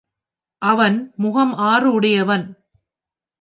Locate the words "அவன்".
0.61-1.13